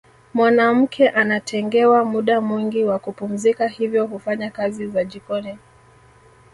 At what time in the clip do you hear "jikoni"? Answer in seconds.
5.03-5.57